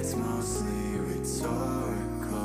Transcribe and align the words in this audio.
it's 0.00 0.16
mostly 0.16 0.96
rhetorical. 0.96 2.38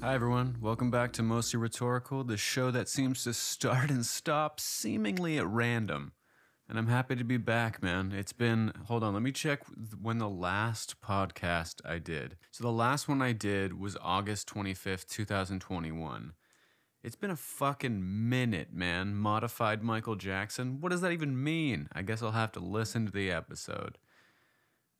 Hi, 0.00 0.14
everyone. 0.14 0.56
Welcome 0.60 0.92
back 0.92 1.12
to 1.14 1.22
Mostly 1.24 1.58
Rhetorical, 1.58 2.22
the 2.22 2.36
show 2.36 2.70
that 2.70 2.88
seems 2.88 3.24
to 3.24 3.34
start 3.34 3.90
and 3.90 4.06
stop 4.06 4.60
seemingly 4.60 5.36
at 5.36 5.48
random. 5.48 6.12
And 6.68 6.78
I'm 6.78 6.86
happy 6.86 7.16
to 7.16 7.24
be 7.24 7.38
back, 7.38 7.82
man. 7.82 8.12
It's 8.12 8.32
been, 8.32 8.72
hold 8.86 9.02
on, 9.02 9.14
let 9.14 9.22
me 9.24 9.32
check 9.32 9.62
when 10.00 10.18
the 10.18 10.28
last 10.28 11.00
podcast 11.00 11.80
I 11.84 11.98
did. 11.98 12.36
So 12.52 12.62
the 12.62 12.70
last 12.70 13.08
one 13.08 13.20
I 13.20 13.32
did 13.32 13.76
was 13.76 13.96
August 14.00 14.48
25th, 14.54 15.08
2021. 15.08 16.34
It's 17.02 17.16
been 17.16 17.32
a 17.32 17.36
fucking 17.36 18.28
minute, 18.28 18.72
man. 18.72 19.16
Modified 19.16 19.82
Michael 19.82 20.14
Jackson. 20.14 20.80
What 20.80 20.92
does 20.92 21.00
that 21.00 21.10
even 21.10 21.42
mean? 21.42 21.88
I 21.92 22.02
guess 22.02 22.22
I'll 22.22 22.30
have 22.30 22.52
to 22.52 22.60
listen 22.60 23.06
to 23.06 23.12
the 23.12 23.32
episode. 23.32 23.98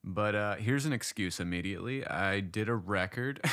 But 0.06 0.34
uh, 0.34 0.54
here's 0.56 0.84
an 0.84 0.92
excuse 0.92 1.40
immediately. 1.40 2.06
I 2.06 2.40
did 2.40 2.68
a 2.68 2.74
record. 2.74 3.40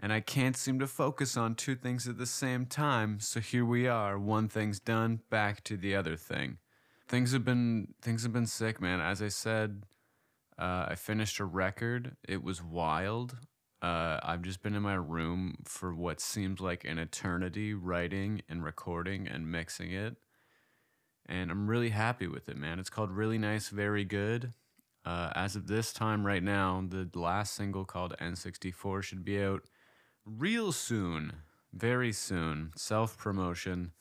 and 0.00 0.12
I 0.12 0.20
can't 0.20 0.56
seem 0.56 0.78
to 0.80 0.86
focus 0.86 1.36
on 1.36 1.54
two 1.54 1.76
things 1.76 2.08
at 2.08 2.18
the 2.18 2.26
same 2.26 2.66
time. 2.66 3.20
So 3.20 3.40
here 3.40 3.64
we 3.64 3.86
are, 3.86 4.18
one 4.18 4.48
thing's 4.48 4.80
done, 4.80 5.20
back 5.30 5.62
to 5.64 5.76
the 5.76 5.94
other 5.94 6.16
thing. 6.16 6.58
Things 7.06 7.32
have 7.32 7.44
been 7.44 7.94
things 8.00 8.22
have 8.22 8.32
been 8.32 8.46
sick, 8.46 8.80
man. 8.80 9.00
As 9.00 9.20
I 9.20 9.28
said, 9.28 9.84
uh, 10.58 10.86
I 10.88 10.94
finished 10.94 11.38
a 11.38 11.44
record. 11.44 12.16
It 12.26 12.42
was 12.42 12.62
wild. 12.62 13.36
Uh, 13.82 14.18
I've 14.22 14.40
just 14.40 14.62
been 14.62 14.74
in 14.74 14.82
my 14.82 14.94
room 14.94 15.56
for 15.64 15.94
what 15.94 16.20
seems 16.20 16.60
like 16.60 16.84
an 16.84 16.98
eternity, 16.98 17.74
writing 17.74 18.40
and 18.48 18.64
recording 18.64 19.28
and 19.28 19.52
mixing 19.52 19.92
it, 19.92 20.16
and 21.26 21.50
I'm 21.50 21.68
really 21.68 21.90
happy 21.90 22.26
with 22.26 22.48
it, 22.48 22.56
man. 22.56 22.78
It's 22.78 22.88
called 22.88 23.10
"Really 23.10 23.36
Nice, 23.36 23.68
Very 23.68 24.04
Good." 24.04 24.54
Uh, 25.04 25.30
as 25.34 25.54
of 25.54 25.66
this 25.66 25.92
time 25.92 26.26
right 26.26 26.42
now, 26.42 26.82
the 26.88 27.08
last 27.14 27.54
single 27.54 27.84
called 27.84 28.14
N64 28.20 29.02
should 29.02 29.24
be 29.24 29.42
out 29.42 29.62
real 30.24 30.72
soon, 30.72 31.34
very 31.72 32.12
soon. 32.12 32.72
Self 32.76 33.18
promotion. 33.18 33.92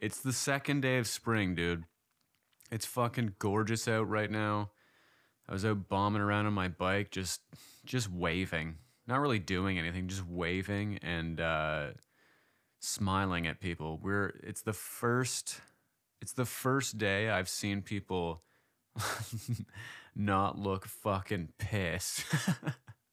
It's 0.00 0.20
the 0.20 0.32
second 0.32 0.80
day 0.80 0.98
of 0.98 1.06
spring, 1.06 1.54
dude. 1.54 1.84
It's 2.70 2.86
fucking 2.86 3.34
gorgeous 3.38 3.86
out 3.86 4.08
right 4.08 4.30
now. 4.30 4.70
I 5.48 5.52
was 5.52 5.64
out 5.64 5.88
bombing 5.88 6.22
around 6.22 6.46
on 6.46 6.54
my 6.54 6.68
bike, 6.68 7.10
just 7.10 7.42
just 7.84 8.10
waving, 8.10 8.76
not 9.06 9.20
really 9.20 9.38
doing 9.38 9.78
anything, 9.78 10.08
just 10.08 10.26
waving 10.26 10.98
and 11.02 11.40
uh, 11.40 11.88
smiling 12.80 13.46
at 13.46 13.60
people. 13.60 14.00
We're 14.02 14.40
it's 14.42 14.62
the 14.62 14.72
first 14.72 15.60
it's 16.20 16.32
the 16.32 16.46
first 16.46 16.98
day 16.98 17.28
I've 17.30 17.48
seen 17.48 17.82
people 17.82 18.42
not 20.16 20.58
look 20.58 20.86
fucking 20.86 21.50
pissed 21.58 22.24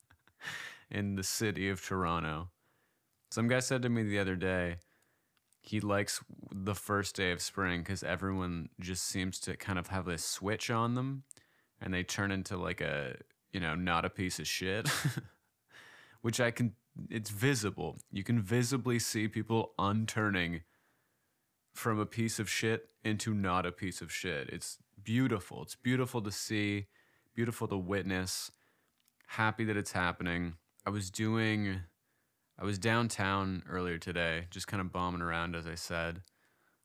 in 0.89 1.15
the 1.15 1.23
city 1.23 1.69
of 1.69 1.83
Toronto. 1.83 2.49
Some 3.29 3.47
guy 3.47 3.59
said 3.59 3.81
to 3.81 3.89
me 3.89 4.03
the 4.03 4.19
other 4.19 4.35
day, 4.35 4.77
he 5.61 5.79
likes 5.79 6.21
the 6.51 6.75
first 6.75 7.15
day 7.15 7.31
of 7.31 7.41
spring 7.41 7.81
because 7.81 8.03
everyone 8.03 8.69
just 8.79 9.05
seems 9.05 9.39
to 9.41 9.55
kind 9.55 9.77
of 9.77 9.87
have 9.87 10.05
this 10.05 10.23
switch 10.23 10.69
on 10.69 10.95
them 10.95 11.23
and 11.81 11.93
they 11.93 12.03
turn 12.03 12.31
into 12.31 12.57
like 12.57 12.81
a, 12.81 13.15
you 13.51 13.59
know, 13.59 13.75
not 13.75 14.05
a 14.05 14.09
piece 14.09 14.39
of 14.39 14.47
shit. 14.47 14.89
Which 16.21 16.39
I 16.39 16.51
can, 16.51 16.73
it's 17.09 17.29
visible. 17.29 17.97
You 18.11 18.23
can 18.23 18.41
visibly 18.41 18.99
see 18.99 19.27
people 19.27 19.73
unturning 19.77 20.61
from 21.73 21.99
a 21.99 22.05
piece 22.05 22.39
of 22.39 22.49
shit 22.49 22.89
into 23.03 23.33
not 23.33 23.65
a 23.65 23.71
piece 23.71 24.01
of 24.01 24.11
shit. 24.11 24.49
It's 24.49 24.77
beautiful. 25.03 25.61
It's 25.63 25.75
beautiful 25.75 26.21
to 26.21 26.31
see, 26.31 26.87
beautiful 27.35 27.67
to 27.67 27.77
witness. 27.77 28.51
Happy 29.27 29.63
that 29.65 29.77
it's 29.77 29.91
happening. 29.91 30.55
I 30.85 30.89
was 30.89 31.09
doing 31.09 31.81
I 32.59 32.65
was 32.65 32.77
downtown 32.77 33.63
earlier 33.67 33.97
today, 33.97 34.45
just 34.51 34.67
kind 34.67 34.79
of 34.79 34.91
bombing 34.91 35.21
around, 35.21 35.55
as 35.55 35.65
I 35.65 35.75
said, 35.75 36.21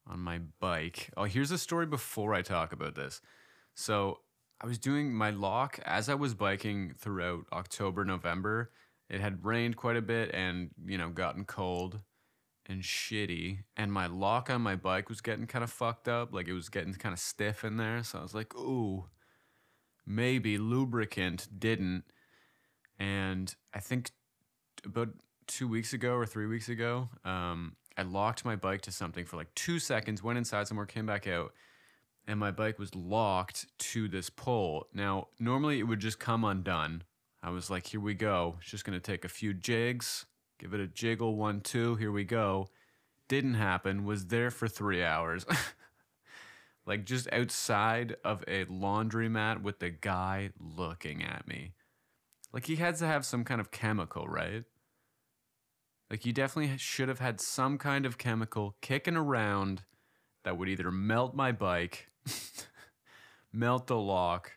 on 0.07 0.19
my 0.19 0.41
bike. 0.61 1.11
Oh, 1.17 1.25
here's 1.25 1.51
a 1.51 1.59
story 1.59 1.87
before 1.87 2.33
I 2.33 2.43
talk 2.43 2.73
about 2.73 2.95
this. 2.95 3.21
So, 3.75 4.21
I 4.61 4.67
was 4.67 4.79
doing 4.79 5.13
my 5.13 5.31
lock 5.31 5.79
as 5.85 6.09
I 6.09 6.15
was 6.15 6.35
biking 6.35 6.95
throughout 6.99 7.45
October, 7.53 8.05
November. 8.05 8.73
It 9.09 9.21
had 9.21 9.45
rained 9.45 9.77
quite 9.77 9.97
a 9.97 10.03
bit 10.03 10.35
and, 10.35 10.71
you 10.85 10.99
know, 10.99 11.11
gotten 11.11 11.45
cold 11.45 12.01
and 12.69 12.83
shitty. 12.83 13.61
And 13.77 13.93
my 13.93 14.07
lock 14.07 14.51
on 14.51 14.61
my 14.63 14.77
bike 14.77 15.09
was 15.09 15.21
getting 15.21 15.47
kind 15.47 15.65
of 15.65 15.71
fucked 15.71 16.09
up. 16.09 16.33
Like 16.33 16.49
it 16.49 16.53
was 16.53 16.69
getting 16.69 16.93
kind 16.95 17.13
of 17.13 17.19
stiff 17.19 17.65
in 17.65 17.77
there. 17.77 18.03
So 18.03 18.19
I 18.19 18.23
was 18.23 18.35
like, 18.35 18.55
ooh, 18.57 19.07
maybe 20.07 20.59
lubricant 20.59 21.49
didn't. 21.59 22.05
And 22.99 23.55
I 23.73 23.81
think 23.81 24.11
about 24.85 25.09
two 25.47 25.69
weeks 25.69 25.93
ago 25.93 26.15
or 26.15 26.27
three 26.27 26.47
weeks 26.47 26.69
ago, 26.69 27.09
um, 27.25 27.77
I 27.97 28.03
locked 28.03 28.45
my 28.45 28.57
bike 28.57 28.83
to 28.83 28.93
something 28.93 29.25
for 29.25 29.37
like 29.37 29.53
two 29.55 29.79
seconds, 29.79 30.23
went 30.23 30.39
inside 30.39 30.69
somewhere, 30.69 30.87
came 30.87 31.07
back 31.07 31.27
out, 31.27 31.53
and 32.27 32.39
my 32.39 32.51
bike 32.51 32.79
was 32.79 32.95
locked 32.95 33.67
to 33.79 34.07
this 34.07 34.31
pole. 34.31 34.87
Now, 34.93 35.29
normally 35.41 35.81
it 35.81 35.85
would 35.85 36.01
just 36.01 36.21
come 36.21 36.45
undone. 36.45 37.03
I 37.43 37.51
was 37.51 37.71
like, 37.71 37.87
here 37.87 38.01
we 38.01 38.15
go. 38.15 38.57
It's 38.61 38.71
just 38.71 38.85
going 38.85 38.99
to 38.99 39.05
take 39.05 39.25
a 39.25 39.29
few 39.29 39.55
jigs, 39.55 40.27
give 40.59 40.75
it 40.75 40.81
a 40.81 40.87
jiggle, 40.87 41.37
one, 41.37 41.61
two, 41.61 41.97
here 41.97 42.13
we 42.13 42.25
go. 42.25 42.69
Didn't 43.29 43.55
happen, 43.55 44.05
was 44.05 44.27
there 44.27 44.51
for 44.51 44.69
three 44.69 45.03
hours. 45.03 45.47
like 46.87 47.05
just 47.05 47.31
outside 47.33 48.17
of 48.25 48.43
a 48.49 48.65
laundromat 48.65 49.63
with 49.63 49.79
the 49.79 49.91
guy 49.91 50.51
looking 50.59 51.23
at 51.23 51.47
me. 51.47 51.73
Like 52.53 52.67
he 52.67 52.77
had 52.77 52.97
to 52.97 53.07
have 53.07 53.27
some 53.27 53.45
kind 53.45 53.61
of 53.61 53.71
chemical, 53.71 54.27
right? 54.27 54.65
Like 56.11 56.25
you 56.25 56.33
definitely 56.33 56.79
should 56.79 57.09
have 57.09 57.19
had 57.19 57.41
some 57.41 57.77
kind 57.77 58.07
of 58.07 58.17
chemical 58.17 58.77
kicking 58.81 59.17
around 59.17 59.83
that 60.45 60.57
would 60.57 60.69
either 60.69 60.91
melt 60.91 61.35
my 61.35 61.53
bike, 61.53 62.09
melt 63.53 63.87
the 63.87 63.99
lock, 63.99 64.53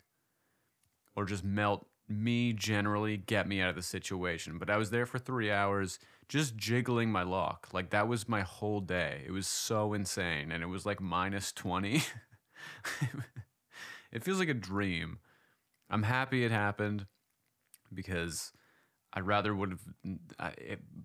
or 1.16 1.25
just 1.25 1.44
melt 1.44 1.85
me 2.12 2.54
generally, 2.54 3.18
get 3.18 3.48
me 3.48 3.62
out 3.62 3.70
of 3.70 3.76
the 3.76 3.82
situation. 3.82 4.58
But 4.58 4.70
I 4.70 4.78
was 4.78 4.90
there 4.90 5.06
for 5.06 5.20
three 5.20 5.52
hours 5.52 6.00
just 6.28 6.56
jiggling 6.56 7.12
my 7.12 7.24
lock. 7.24 7.68
Like 7.74 7.90
that 7.90 8.08
was 8.08 8.30
my 8.30 8.42
whole 8.42 8.80
day. 8.80 9.24
It 9.26 9.32
was 9.32 9.48
so 9.48 9.94
insane. 9.94 10.52
And 10.52 10.64
it 10.64 10.68
was 10.68 10.86
like 10.86 11.02
minus 11.02 11.52
20. 11.52 12.04
it 14.12 14.24
feels 14.24 14.40
like 14.40 14.50
a 14.50 14.54
dream. 14.54 15.20
I'm 15.90 16.04
happy 16.04 16.46
it 16.46 16.52
happened 16.52 17.06
because 17.94 18.54
I'd 19.14 19.28
rather 19.28 19.54
would 19.54 19.72
have 19.72 20.56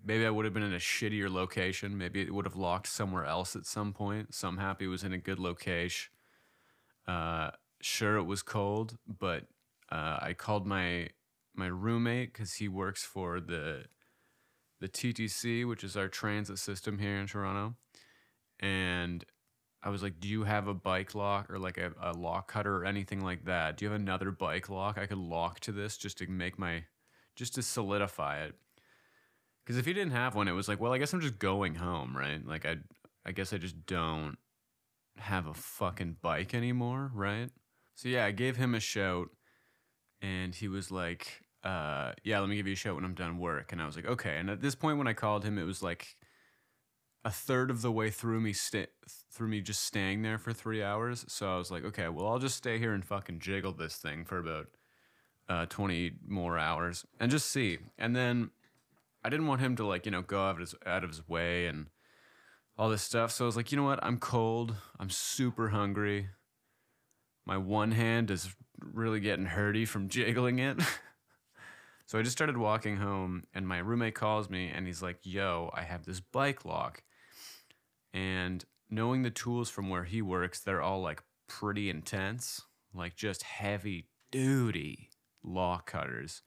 maybe 0.05 0.25
I 0.25 0.29
would 0.29 0.45
have 0.45 0.53
been 0.53 0.63
in 0.63 0.73
a 0.73 0.77
shittier 0.77 1.29
location. 1.29 1.97
Maybe 1.97 2.21
it 2.21 2.33
would 2.33 2.45
have 2.45 2.55
locked 2.55 2.87
somewhere 2.87 3.25
else 3.25 3.55
at 3.55 3.65
some 3.65 3.91
point. 3.91 4.33
So 4.33 4.47
I'm 4.47 4.57
happy 4.57 4.85
it 4.85 4.89
was 4.89 5.03
in 5.03 5.11
a 5.11 5.17
good 5.17 5.39
location. 5.39 6.09
Uh, 7.05 7.51
sure, 7.81 8.15
it 8.17 8.23
was 8.23 8.41
cold, 8.41 8.97
but 9.07 9.43
uh, 9.91 10.19
I 10.21 10.33
called 10.33 10.65
my 10.65 11.09
my 11.55 11.67
roommate 11.67 12.33
because 12.33 12.53
he 12.53 12.67
works 12.67 13.03
for 13.03 13.39
the 13.39 13.85
the 14.79 14.87
TTC, 14.87 15.67
which 15.67 15.83
is 15.83 15.97
our 15.97 16.07
transit 16.07 16.59
system 16.59 16.99
here 16.99 17.17
in 17.17 17.27
Toronto, 17.27 17.75
and 18.59 19.25
I 19.81 19.89
was 19.89 20.03
like, 20.03 20.19
"Do 20.19 20.27
you 20.27 20.43
have 20.43 20.67
a 20.67 20.73
bike 20.73 21.15
lock 21.15 21.49
or 21.49 21.59
like 21.59 21.77
a, 21.77 21.93
a 22.01 22.13
lock 22.13 22.51
cutter 22.51 22.77
or 22.77 22.85
anything 22.85 23.21
like 23.23 23.45
that? 23.45 23.77
Do 23.77 23.85
you 23.85 23.91
have 23.91 23.99
another 23.99 24.31
bike 24.31 24.69
lock 24.69 24.97
I 24.97 25.05
could 25.07 25.17
lock 25.17 25.59
to 25.61 25.71
this 25.71 25.97
just 25.97 26.17
to 26.19 26.27
make 26.27 26.59
my 26.59 26.83
just 27.37 27.55
to 27.55 27.61
solidify 27.61 28.43
it. 28.43 28.55
Because 29.63 29.77
if 29.77 29.85
he 29.85 29.93
didn't 29.93 30.11
have 30.11 30.35
one, 30.35 30.47
it 30.47 30.53
was 30.53 30.67
like, 30.67 30.81
well, 30.81 30.93
I 30.93 30.97
guess 30.97 31.13
I'm 31.13 31.21
just 31.21 31.39
going 31.39 31.75
home, 31.75 32.17
right? 32.17 32.45
Like 32.45 32.65
I, 32.65 32.77
I 33.25 33.31
guess 33.31 33.53
I 33.53 33.57
just 33.57 33.85
don't 33.85 34.37
have 35.17 35.45
a 35.45 35.53
fucking 35.53 36.17
bike 36.21 36.53
anymore, 36.53 37.11
right? 37.13 37.49
So 37.95 38.09
yeah, 38.09 38.25
I 38.25 38.31
gave 38.31 38.57
him 38.57 38.75
a 38.75 38.79
shout, 38.79 39.29
and 40.21 40.53
he 40.53 40.67
was 40.67 40.91
like, 40.91 41.43
uh, 41.63 42.13
"Yeah, 42.23 42.39
let 42.39 42.49
me 42.49 42.55
give 42.55 42.67
you 42.67 42.73
a 42.73 42.77
shout 42.77 42.95
when 42.95 43.05
I'm 43.05 43.15
done 43.15 43.37
work." 43.37 43.71
And 43.71 43.81
I 43.81 43.85
was 43.85 43.95
like, 43.95 44.05
"Okay." 44.05 44.37
And 44.37 44.49
at 44.49 44.61
this 44.61 44.75
point, 44.75 44.97
when 44.97 45.07
I 45.07 45.13
called 45.13 45.43
him, 45.43 45.57
it 45.57 45.63
was 45.63 45.83
like 45.83 46.17
a 47.25 47.31
third 47.31 47.69
of 47.71 47.81
the 47.81 47.91
way 47.91 48.09
through 48.09 48.41
me 48.41 48.53
through 48.53 49.47
me 49.47 49.61
just 49.61 49.83
staying 49.83 50.21
there 50.21 50.37
for 50.37 50.53
three 50.53 50.83
hours. 50.83 51.25
So 51.27 51.53
I 51.53 51.57
was 51.57 51.71
like, 51.71 51.83
"Okay, 51.85 52.07
well, 52.09 52.27
I'll 52.27 52.39
just 52.39 52.57
stay 52.57 52.79
here 52.79 52.93
and 52.93 53.05
fucking 53.05 53.39
jiggle 53.39 53.73
this 53.73 53.95
thing 53.97 54.25
for 54.25 54.39
about." 54.39 54.67
uh, 55.49 55.65
20 55.67 56.13
more 56.27 56.57
hours 56.57 57.05
and 57.19 57.31
just 57.31 57.49
see. 57.49 57.79
And 57.97 58.15
then 58.15 58.51
I 59.23 59.29
didn't 59.29 59.47
want 59.47 59.61
him 59.61 59.75
to 59.77 59.85
like, 59.85 60.05
you 60.05 60.11
know, 60.11 60.21
go 60.21 60.45
out 60.45 60.55
of 60.55 60.59
his, 60.59 60.75
out 60.85 61.03
of 61.03 61.09
his 61.09 61.27
way 61.27 61.67
and 61.67 61.87
all 62.77 62.89
this 62.89 63.01
stuff. 63.01 63.31
So 63.31 63.45
I 63.45 63.47
was 63.47 63.55
like, 63.55 63.71
you 63.71 63.77
know 63.77 63.83
what? 63.83 64.03
I'm 64.03 64.17
cold. 64.17 64.75
I'm 64.99 65.09
super 65.09 65.69
hungry. 65.69 66.29
My 67.45 67.57
one 67.57 67.91
hand 67.91 68.29
is 68.29 68.53
really 68.79 69.19
getting 69.19 69.45
hurty 69.45 69.87
from 69.87 70.07
jiggling 70.09 70.59
it. 70.59 70.79
so 72.05 72.19
I 72.19 72.21
just 72.21 72.37
started 72.37 72.57
walking 72.57 72.97
home 72.97 73.43
and 73.53 73.67
my 73.67 73.79
roommate 73.79 74.15
calls 74.15 74.49
me 74.49 74.69
and 74.73 74.87
he's 74.87 75.01
like, 75.01 75.19
yo, 75.23 75.71
I 75.73 75.83
have 75.83 76.05
this 76.05 76.19
bike 76.19 76.65
lock. 76.65 77.03
And 78.13 78.63
knowing 78.89 79.23
the 79.23 79.29
tools 79.29 79.69
from 79.69 79.89
where 79.89 80.05
he 80.05 80.21
works, 80.21 80.59
they're 80.59 80.81
all 80.81 81.01
like 81.01 81.23
pretty 81.47 81.89
intense, 81.89 82.61
like 82.93 83.15
just 83.15 83.43
heavy 83.43 84.07
duty 84.31 85.09
law 85.43 85.81
cutters. 85.85 86.41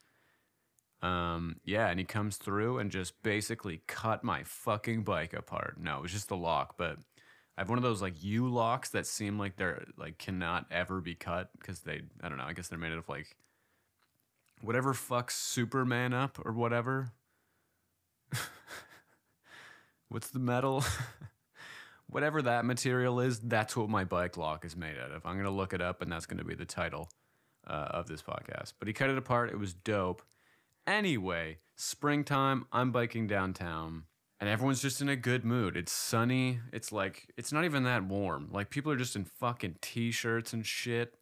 Um, 1.03 1.57
yeah, 1.65 1.89
and 1.89 1.99
he 1.99 2.05
comes 2.05 2.37
through 2.37 2.79
and 2.79 2.91
just 2.91 3.23
basically 3.23 3.83
cut 3.87 4.23
my 4.23 4.43
fucking 4.45 5.03
bike 5.03 5.33
apart. 5.33 5.77
No, 5.81 5.99
it 5.99 6.03
was 6.03 6.13
just 6.13 6.29
the 6.29 6.37
lock, 6.37 6.75
but 6.77 6.99
I 7.61 7.63
have 7.63 7.69
one 7.69 7.77
of 7.77 7.85
those 7.85 8.01
like 8.01 8.25
U 8.25 8.49
locks 8.49 8.89
that 8.89 9.07
seem 9.07 9.39
like 9.39 9.57
they're 9.57 9.85
like 9.99 10.17
cannot 10.17 10.65
ever 10.71 11.03
be 11.03 11.15
cut 11.15 11.51
because 11.59 11.81
they 11.81 12.01
I 12.23 12.31
don't 12.31 12.39
know, 12.39 12.45
I 12.45 12.55
guess 12.55 12.69
they're 12.69 12.79
made 12.79 12.91
out 12.91 12.97
of 12.97 13.07
like 13.07 13.37
whatever 14.63 14.95
fucks 14.95 15.33
Superman 15.33 16.15
up 16.15 16.39
or 16.43 16.53
whatever. 16.53 17.13
What's 20.09 20.29
the 20.29 20.39
metal? 20.39 20.83
whatever 22.07 22.41
that 22.41 22.65
material 22.65 23.21
is, 23.21 23.39
that's 23.41 23.77
what 23.77 23.91
my 23.91 24.05
bike 24.05 24.39
lock 24.39 24.65
is 24.65 24.75
made 24.75 24.97
out 24.97 25.13
of. 25.13 25.27
I'm 25.27 25.37
gonna 25.37 25.51
look 25.51 25.75
it 25.75 25.83
up, 25.83 26.01
and 26.01 26.11
that's 26.11 26.25
gonna 26.25 26.45
be 26.45 26.55
the 26.55 26.65
title 26.65 27.11
uh, 27.67 27.89
of 27.91 28.09
this 28.09 28.23
podcast. 28.23 28.73
But 28.79 28.89
he 28.89 28.95
cut 28.95 29.11
it 29.11 29.19
apart. 29.19 29.51
It 29.51 29.59
was 29.59 29.75
dope. 29.75 30.23
Anyway, 30.87 31.59
springtime. 31.77 32.65
I'm 32.73 32.91
biking 32.91 33.27
downtown, 33.27 34.05
and 34.41 34.49
everyone's 34.49 34.81
just 34.81 35.03
in 35.03 35.09
a 35.09 35.17
good 35.17 35.45
mood. 35.45 35.77
It's 35.77 35.93
sunny. 35.93 36.61
It's 36.73 36.93
like 36.93 37.31
it's 37.37 37.53
not 37.53 37.65
even 37.65 37.85
that 37.85 38.05
warm. 38.05 38.49
Like 38.51 38.71
people 38.71 38.91
are 38.91 38.97
just 38.97 39.15
in 39.15 39.25
fucking 39.25 39.77
t-shirts 39.83 40.55
and 40.55 40.65
shit. 40.65 41.15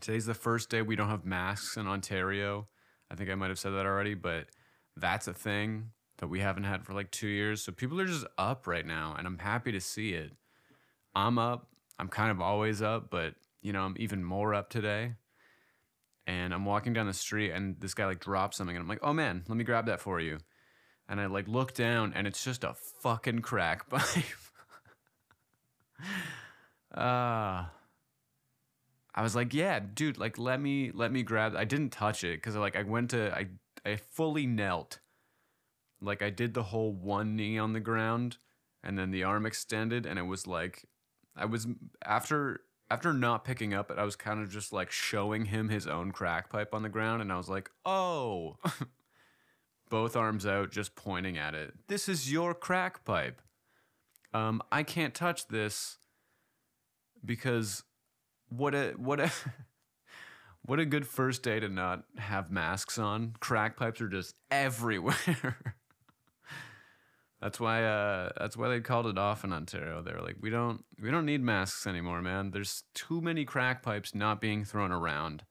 Today's 0.00 0.26
the 0.26 0.34
first 0.34 0.68
day 0.68 0.82
we 0.82 0.96
don't 0.96 1.08
have 1.08 1.24
masks 1.24 1.78
in 1.78 1.86
Ontario. 1.86 2.68
I 3.10 3.14
think 3.14 3.30
I 3.30 3.34
might 3.34 3.48
have 3.48 3.58
said 3.58 3.70
that 3.70 3.86
already, 3.86 4.14
but 4.14 4.48
that's 4.96 5.28
a 5.28 5.32
thing 5.32 5.92
that 6.18 6.28
we 6.28 6.40
haven't 6.40 6.64
had 6.64 6.84
for 6.84 6.92
like 6.92 7.10
two 7.10 7.28
years. 7.28 7.62
So 7.62 7.72
people 7.72 7.98
are 8.00 8.06
just 8.06 8.26
up 8.36 8.66
right 8.66 8.86
now, 8.86 9.14
and 9.16 9.26
I'm 9.26 9.38
happy 9.38 9.72
to 9.72 9.80
see 9.80 10.12
it. 10.12 10.32
I'm 11.14 11.38
up. 11.38 11.68
I'm 11.98 12.08
kind 12.08 12.30
of 12.30 12.40
always 12.40 12.82
up, 12.82 13.08
but 13.10 13.34
you 13.62 13.72
know, 13.72 13.82
I'm 13.82 13.96
even 13.98 14.22
more 14.22 14.52
up 14.52 14.68
today. 14.68 15.14
And 16.26 16.52
I'm 16.54 16.64
walking 16.64 16.92
down 16.92 17.06
the 17.06 17.12
street, 17.12 17.50
and 17.50 17.80
this 17.80 17.94
guy 17.94 18.06
like 18.06 18.20
drops 18.20 18.56
something, 18.56 18.74
and 18.76 18.82
I'm 18.82 18.88
like, 18.88 19.00
"Oh 19.02 19.12
man, 19.12 19.44
let 19.48 19.56
me 19.56 19.64
grab 19.64 19.86
that 19.86 20.00
for 20.00 20.20
you." 20.20 20.38
And 21.08 21.20
I 21.20 21.26
like 21.26 21.48
look 21.48 21.74
down, 21.74 22.12
and 22.14 22.26
it's 22.26 22.42
just 22.42 22.64
a 22.64 22.74
fucking 22.74 23.40
crack 23.40 23.88
pipe. 23.90 24.24
Uh, 26.94 27.66
I 29.14 29.22
was 29.22 29.36
like, 29.36 29.52
"Yeah, 29.52 29.80
dude, 29.80 30.18
like 30.18 30.38
let 30.38 30.60
me 30.60 30.90
let 30.92 31.12
me 31.12 31.22
grab." 31.22 31.54
I 31.56 31.64
didn't 31.64 31.90
touch 31.90 32.24
it 32.24 32.36
because 32.36 32.56
like 32.56 32.76
I 32.76 32.82
went 32.82 33.10
to 33.10 33.34
I 33.36 33.48
I 33.84 33.96
fully 33.96 34.46
knelt 34.46 35.00
like 36.00 36.22
I 36.22 36.30
did 36.30 36.54
the 36.54 36.64
whole 36.64 36.92
one 36.92 37.36
knee 37.36 37.58
on 37.58 37.72
the 37.72 37.80
ground 37.80 38.38
and 38.82 38.98
then 38.98 39.10
the 39.10 39.24
arm 39.24 39.46
extended 39.46 40.06
and 40.06 40.18
it 40.18 40.22
was 40.22 40.46
like 40.46 40.84
I 41.36 41.46
was 41.46 41.66
after 42.04 42.60
after 42.90 43.12
not 43.12 43.44
picking 43.44 43.72
up 43.74 43.90
it 43.90 43.98
I 43.98 44.04
was 44.04 44.16
kind 44.16 44.40
of 44.40 44.50
just 44.50 44.72
like 44.72 44.90
showing 44.90 45.46
him 45.46 45.68
his 45.68 45.86
own 45.86 46.12
crack 46.12 46.50
pipe 46.50 46.74
on 46.74 46.82
the 46.82 46.88
ground 46.88 47.22
and 47.22 47.32
I 47.32 47.36
was 47.36 47.48
like, 47.48 47.70
"Oh." 47.84 48.56
Both 49.88 50.16
arms 50.16 50.46
out 50.46 50.70
just 50.70 50.94
pointing 50.94 51.38
at 51.38 51.54
it. 51.54 51.74
This 51.88 52.08
is 52.08 52.32
your 52.32 52.54
crack 52.54 53.04
pipe. 53.04 53.40
Um 54.32 54.62
I 54.72 54.82
can't 54.82 55.14
touch 55.14 55.48
this 55.48 55.98
because 57.24 57.84
what 58.48 58.74
a 58.74 58.94
what 58.96 59.20
a 59.20 59.30
what 60.62 60.80
a 60.80 60.86
good 60.86 61.06
first 61.06 61.42
day 61.42 61.60
to 61.60 61.68
not 61.68 62.04
have 62.18 62.50
masks 62.50 62.98
on. 62.98 63.34
Crack 63.40 63.76
pipes 63.76 64.00
are 64.00 64.08
just 64.08 64.36
everywhere. 64.50 65.58
That's 67.44 67.60
why 67.60 67.84
uh, 67.84 68.30
that's 68.38 68.56
why 68.56 68.70
they 68.70 68.80
called 68.80 69.06
it 69.06 69.18
off 69.18 69.44
in 69.44 69.52
Ontario. 69.52 70.00
They 70.00 70.12
were 70.12 70.22
like, 70.22 70.38
we 70.40 70.48
don't 70.48 70.82
we 70.98 71.10
don't 71.10 71.26
need 71.26 71.42
masks 71.42 71.86
anymore, 71.86 72.22
man. 72.22 72.52
There's 72.52 72.84
too 72.94 73.20
many 73.20 73.44
crack 73.44 73.82
pipes 73.82 74.14
not 74.14 74.40
being 74.40 74.64
thrown 74.64 74.90
around. 74.90 75.44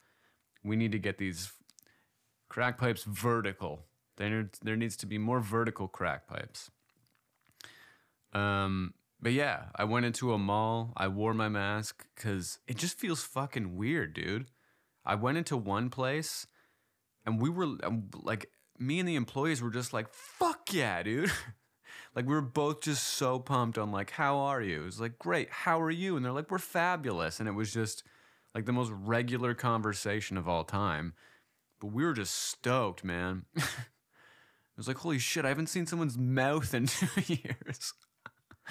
We 0.64 0.76
need 0.76 0.92
to 0.94 0.98
get 0.98 1.20
these 1.20 1.54
crack 2.50 2.80
pipes 2.80 3.04
vertical. 3.04 3.86
There 4.18 4.50
there 4.62 4.76
needs 4.76 4.96
to 4.98 5.06
be 5.06 5.18
more 5.18 5.40
vertical 5.40 5.88
crack 5.88 6.28
pipes. 6.28 6.70
Um, 8.34 8.94
but 9.22 9.34
yeah, 9.34 9.66
I 9.76 9.86
went 9.86 10.06
into 10.06 10.34
a 10.34 10.38
mall. 10.38 10.94
I 10.98 11.08
wore 11.08 11.34
my 11.34 11.50
mask 11.50 12.06
because 12.16 12.60
it 12.68 12.78
just 12.78 13.00
feels 13.00 13.24
fucking 13.24 13.76
weird, 13.76 14.14
dude. 14.14 14.48
I 15.06 15.16
went 15.16 15.38
into 15.38 15.58
one 15.58 15.90
place, 15.90 16.48
and 17.26 17.42
we 17.42 17.50
were 17.50 17.78
um, 17.84 18.10
like, 18.22 18.50
me 18.80 19.00
and 19.00 19.08
the 19.08 19.16
employees 19.16 19.62
were 19.62 19.70
just 19.70 19.94
like, 19.94 20.14
"Fuck 20.14 20.74
yeah, 20.74 21.04
dude." 21.04 21.32
like 22.16 22.26
we 22.26 22.34
were 22.34 22.42
both 22.42 22.82
just 22.82 23.04
so 23.04 23.40
pumped 23.40 23.78
on 23.78 23.92
like 23.92 24.12
how 24.12 24.38
are 24.38 24.62
you 24.62 24.82
it 24.82 24.86
was 24.86 25.00
like 25.00 25.18
great 25.18 25.50
how 25.50 25.80
are 25.80 25.92
you 25.92 26.16
and 26.16 26.24
they're 26.24 26.32
like 26.32 26.52
we're 26.52 26.58
fabulous 26.58 27.40
and 27.40 27.50
it 27.50 27.54
was 27.54 27.74
just 27.74 28.04
like 28.54 28.66
the 28.66 28.72
most 28.72 28.92
regular 28.92 29.54
conversation 29.54 30.38
of 30.38 30.48
all 30.48 30.64
time 30.64 31.14
but 31.80 31.88
we 31.88 32.04
were 32.04 32.14
just 32.14 32.34
stoked 32.34 33.04
man 33.04 33.46
it 34.76 34.78
was 34.78 34.88
like 34.88 34.98
holy 34.98 35.20
shit 35.20 35.46
i 35.46 35.50
haven't 35.50 35.68
seen 35.68 35.86
someone's 35.86 36.18
mouth 36.18 36.74
in 36.74 36.88
two 36.88 37.08
years 37.28 37.94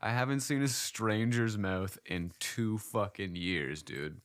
i 0.00 0.10
haven't 0.10 0.40
seen 0.40 0.62
a 0.62 0.68
stranger's 0.68 1.56
mouth 1.56 1.98
in 2.06 2.32
two 2.38 2.78
fucking 2.78 3.36
years 3.36 3.82
dude 3.82 4.20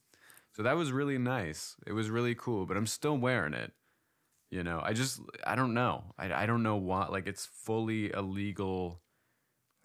so 0.54 0.64
that 0.64 0.76
was 0.76 0.92
really 0.92 1.18
nice 1.18 1.76
it 1.86 1.94
was 1.94 2.10
really 2.10 2.36
cool 2.36 2.66
but 2.66 2.78
i'm 2.78 2.88
still 2.88 3.18
wearing 3.18 3.54
it 3.54 3.74
you 4.52 4.64
know, 4.64 4.82
I 4.84 4.94
just 4.94 5.22
I 5.46 5.56
don't 5.56 5.74
know. 5.74 6.04
I 6.18 6.34
I 6.34 6.46
don't 6.46 6.64
know 6.64 6.78
why. 6.78 7.08
Like 7.08 7.28
it's 7.28 7.46
fully 7.46 8.12
illegal. 8.12 9.02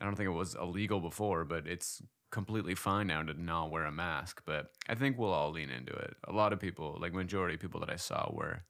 I 0.01 0.05
don't 0.05 0.17
think 0.17 0.29
it 0.29 0.33
was 0.33 0.55
illegal 0.55 1.01
before, 1.01 1.45
but 1.45 1.67
it's 1.67 2.03
completely 2.31 2.75
fine 2.75 3.07
now 3.07 3.23
to 3.23 3.41
not 3.41 3.71
wear 3.71 3.85
a 3.85 3.93
mask. 3.93 4.43
But 4.47 4.71
I 4.89 4.95
think 4.95 5.19
we'll 5.19 5.33
all 5.33 5.51
lean 5.51 5.71
into 5.71 5.93
it. 5.93 6.17
A 6.27 6.33
lot 6.33 6.53
of 6.53 6.61
people, 6.61 6.97
like 7.01 7.13
majority 7.13 7.55
of 7.55 7.61
people 7.61 7.81
that 7.81 7.91
I 7.91 7.97
saw, 7.97 8.31
were 8.33 8.65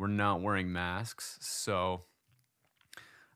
were 0.00 0.08
not 0.08 0.40
wearing 0.40 0.72
masks. 0.72 1.36
So 1.42 2.00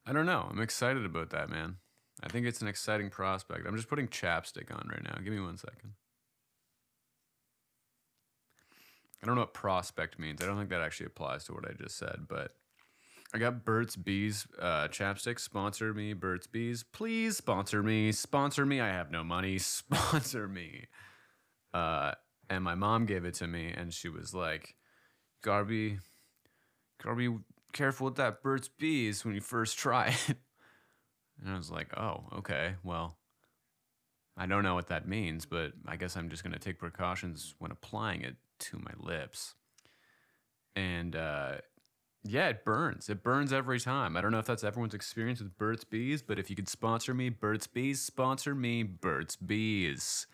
I 0.07 0.13
don't 0.15 0.27
know. 0.27 0.49
I'm 0.51 0.61
excited 0.61 1.05
about 1.05 1.31
that, 1.31 1.51
man. 1.51 1.77
I 2.23 2.29
think 2.29 2.47
it's 2.47 2.63
an 2.63 2.69
exciting 2.69 3.11
prospect. 3.11 3.67
I'm 3.67 3.77
just 3.77 3.89
putting 3.89 4.09
chapstick 4.09 4.73
on 4.73 4.89
right 4.91 5.03
now. 5.05 5.19
Give 5.23 5.33
me 5.33 5.41
one 5.41 5.59
second. 5.59 5.93
I 9.23 9.27
don't 9.27 9.35
know 9.35 9.43
what 9.43 9.55
prospect 9.55 10.19
means. 10.19 10.43
I 10.43 10.47
don't 10.47 10.57
think 10.57 10.71
that 10.71 10.81
actually 10.81 11.07
applies 11.07 11.45
to 11.45 11.53
what 11.53 11.69
I 11.69 11.73
just 11.73 11.99
said, 11.99 12.27
but 12.29 12.53
I 13.35 13.39
got 13.39 13.65
Burt's 13.65 13.97
Bees 13.97 14.47
uh, 14.59 14.89
chapstick. 14.89 15.41
Sponsor 15.41 15.93
me, 15.93 16.13
Burt's 16.15 16.47
Bees. 16.47 16.83
Please 16.83 17.37
sponsor 17.37 17.83
me. 17.83 18.13
Sponsor 18.13 18.65
me. 18.65 18.81
I 18.81 18.89
have 18.89 19.11
no 19.11 19.23
money. 19.23 19.59
Sponsor 19.59 20.49
me. 20.49 20.87
Uh, 21.73 22.13
and 22.49 22.65
my 22.65 22.75
mom 22.75 23.07
gave 23.07 23.25
it 23.25 23.35
to 23.35 23.47
me, 23.47 23.73
and 23.75 23.93
she 23.93 24.09
was 24.09 24.35
like, 24.35 24.77
Garby, 25.43 25.99
Garby, 27.05 27.29
careful 27.75 28.07
with 28.07 28.17
that 28.17 28.43
Burt's 28.43 28.69
Bees 28.69 29.25
when 29.25 29.35
you 29.35 29.41
first 29.41 29.79
try 29.79 30.09
it. 30.29 30.37
And 31.41 31.53
I 31.53 31.57
was 31.57 31.71
like, 31.71 31.97
oh, 31.99 32.25
okay, 32.39 32.75
well, 32.83 33.19
I 34.37 34.47
don't 34.47 34.63
know 34.63 34.75
what 34.75 34.89
that 34.89 35.07
means, 35.07 35.45
but 35.45 35.73
I 35.87 35.97
guess 35.97 36.17
I'm 36.17 36.31
just 36.31 36.43
to 36.45 36.59
take 36.59 36.79
precautions 36.79 37.55
when 37.59 37.71
applying 37.71 38.23
it 38.23 38.37
to 38.61 38.79
my 38.79 38.93
lips. 38.99 39.55
And 40.75 41.15
uh, 41.15 41.57
yeah, 42.25 42.49
it 42.49 42.65
burns. 42.65 43.11
It 43.11 43.23
burns 43.23 43.53
every 43.53 43.79
time. 43.79 44.17
I 44.17 44.23
don't 44.23 44.33
know 44.33 44.39
if 44.39 44.47
that's 44.47 44.65
everyone's 44.65 44.95
experience 44.95 45.41
with 45.41 45.59
Burt's 45.59 45.85
Bees, 45.85 46.23
but 46.23 46.39
if 46.39 46.49
you 46.49 46.57
could 46.57 46.69
sponsor 46.69 47.13
me, 47.13 47.29
Burt's 47.29 47.67
Bees, 47.67 48.01
sponsor 48.01 48.55
me, 48.55 48.83
Burt's 48.83 49.37
Bees. 49.37 50.27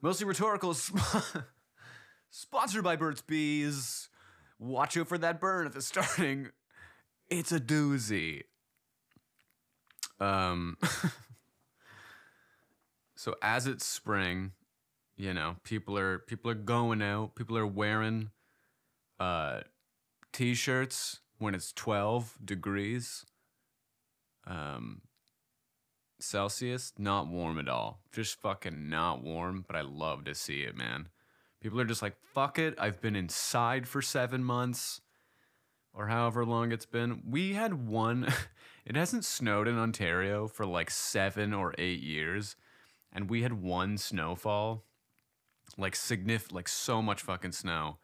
Mostly 0.00 0.26
rhetorical. 0.26 0.74
Sponsored 2.30 2.84
by 2.84 2.94
Burt's 2.94 3.22
Bees. 3.22 4.08
Watch 4.58 4.96
out 4.96 5.08
for 5.08 5.18
that 5.18 5.40
burn 5.40 5.66
at 5.66 5.72
the 5.72 5.82
starting. 5.82 6.50
It's 7.30 7.52
a 7.52 7.60
doozy. 7.60 8.42
Um. 10.20 10.76
so 13.16 13.36
as 13.42 13.66
it's 13.66 13.84
spring, 13.84 14.52
you 15.16 15.34
know, 15.34 15.56
people 15.64 15.98
are 15.98 16.18
people 16.18 16.50
are 16.50 16.54
going 16.54 17.02
out. 17.02 17.34
People 17.34 17.58
are 17.58 17.66
wearing 17.66 18.30
uh, 19.20 19.60
t-shirts 20.32 21.20
when 21.38 21.54
it's 21.54 21.72
12 21.72 22.38
degrees 22.44 23.24
um, 24.48 25.02
Celsius. 26.18 26.92
Not 26.98 27.28
warm 27.28 27.58
at 27.58 27.68
all. 27.68 28.00
Just 28.12 28.40
fucking 28.40 28.88
not 28.88 29.22
warm. 29.22 29.64
But 29.66 29.76
I 29.76 29.82
love 29.82 30.24
to 30.24 30.34
see 30.34 30.62
it, 30.62 30.76
man. 30.76 31.08
People 31.60 31.80
are 31.80 31.84
just 31.84 32.02
like, 32.02 32.16
fuck 32.22 32.58
it. 32.58 32.74
I've 32.78 33.00
been 33.00 33.16
inside 33.16 33.88
for 33.88 34.00
seven 34.00 34.44
months 34.44 35.00
or 35.92 36.06
however 36.06 36.44
long 36.44 36.70
it's 36.70 36.86
been. 36.86 37.22
We 37.28 37.54
had 37.54 37.88
one, 37.88 38.32
it 38.84 38.96
hasn't 38.96 39.24
snowed 39.24 39.66
in 39.66 39.78
Ontario 39.78 40.46
for 40.46 40.64
like 40.64 40.90
seven 40.90 41.52
or 41.52 41.74
eight 41.78 42.00
years. 42.00 42.56
And 43.12 43.28
we 43.28 43.42
had 43.42 43.62
one 43.62 43.98
snowfall 43.98 44.84
like 45.76 45.94
signif 45.94 46.52
like 46.52 46.68
so 46.68 47.02
much 47.02 47.22
fucking 47.22 47.52
snow. 47.52 47.98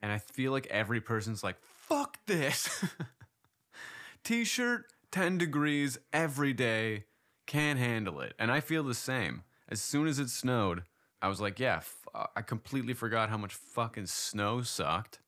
And 0.00 0.12
I 0.12 0.18
feel 0.18 0.52
like 0.52 0.66
every 0.68 1.00
person's 1.00 1.42
like, 1.42 1.56
fuck 1.60 2.18
this. 2.26 2.84
T-shirt, 4.24 4.84
10 5.10 5.38
degrees 5.38 5.98
every 6.12 6.52
day, 6.52 7.04
can't 7.46 7.78
handle 7.78 8.20
it. 8.20 8.34
And 8.38 8.52
I 8.52 8.60
feel 8.60 8.84
the 8.84 8.94
same. 8.94 9.42
As 9.68 9.80
soon 9.80 10.06
as 10.06 10.18
it 10.18 10.30
snowed, 10.30 10.82
I 11.20 11.28
was 11.28 11.40
like, 11.40 11.58
yeah, 11.58 11.76
f- 11.76 12.08
I 12.36 12.42
completely 12.42 12.94
forgot 12.94 13.28
how 13.28 13.38
much 13.38 13.54
fucking 13.54 14.06
snow 14.06 14.62
sucked. 14.62 15.20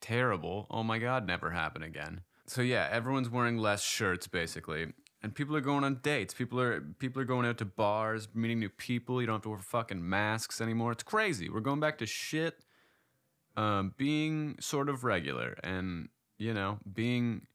Terrible. 0.00 0.66
Oh 0.70 0.82
my 0.82 0.98
god, 0.98 1.26
never 1.26 1.50
happen 1.50 1.82
again. 1.82 2.20
So 2.46 2.60
yeah, 2.60 2.88
everyone's 2.90 3.30
wearing 3.30 3.56
less 3.56 3.82
shirts 3.82 4.26
basically. 4.26 4.92
And 5.22 5.34
people 5.34 5.56
are 5.56 5.62
going 5.62 5.84
on 5.84 6.00
dates. 6.02 6.34
People 6.34 6.60
are 6.60 6.82
people 6.98 7.22
are 7.22 7.24
going 7.24 7.46
out 7.46 7.56
to 7.58 7.64
bars, 7.64 8.28
meeting 8.34 8.58
new 8.58 8.68
people. 8.68 9.22
You 9.22 9.26
don't 9.26 9.36
have 9.36 9.42
to 9.44 9.48
wear 9.48 9.58
fucking 9.58 10.06
masks 10.06 10.60
anymore. 10.60 10.92
It's 10.92 11.02
crazy. 11.02 11.48
We're 11.48 11.60
going 11.60 11.80
back 11.80 11.96
to 11.98 12.06
shit. 12.06 12.64
Um, 13.56 13.94
being 13.96 14.56
sort 14.60 14.88
of 14.88 15.04
regular 15.04 15.56
and 15.62 16.08
you 16.38 16.52
know 16.52 16.80
being 16.92 17.46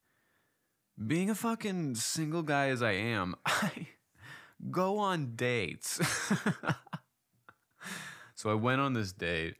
being 1.06 1.30
a 1.30 1.36
fucking 1.36 1.96
single 1.96 2.42
guy 2.42 2.70
as 2.70 2.82
I 2.82 2.94
am, 2.94 3.36
I 3.46 3.88
go 4.72 4.98
on 4.98 5.36
dates. 5.36 6.00
so 8.39 8.50
I 8.50 8.53
went 8.53 8.79
on 8.79 8.93
this 8.93 9.12
date 9.12 9.55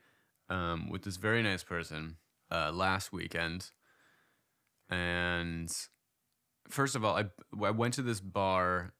um, 0.48 0.90
with 0.90 1.02
this 1.02 1.18
very 1.18 1.44
nice 1.44 1.66
person 1.66 2.16
uh, 2.50 2.72
last 2.72 3.12
weekend, 3.12 3.72
and 4.90 5.70
first 6.70 6.96
of 6.96 7.04
all, 7.04 7.18
I 7.18 7.26
I 7.62 7.72
went 7.72 7.96
to 7.96 8.02
this 8.02 8.22
bar, 8.22 8.94